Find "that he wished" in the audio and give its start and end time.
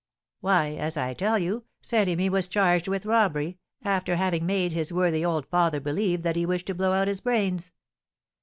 6.23-6.65